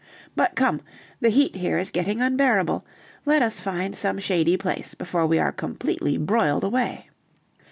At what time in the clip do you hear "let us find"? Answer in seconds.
3.23-3.95